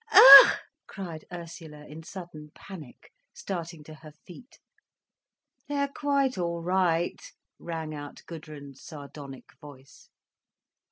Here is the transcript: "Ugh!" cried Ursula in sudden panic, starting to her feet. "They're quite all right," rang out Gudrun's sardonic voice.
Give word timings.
"Ugh!" 0.13 0.57
cried 0.87 1.25
Ursula 1.31 1.85
in 1.85 2.01
sudden 2.01 2.49
panic, 2.55 3.11
starting 3.35 3.83
to 3.83 3.93
her 3.93 4.11
feet. 4.25 4.57
"They're 5.67 5.89
quite 5.89 6.39
all 6.39 6.63
right," 6.63 7.21
rang 7.59 7.93
out 7.93 8.23
Gudrun's 8.25 8.81
sardonic 8.81 9.49
voice. 9.61 10.09